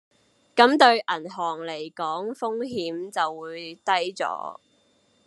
[0.55, 4.59] 咁對銀行嚟講風險就會低左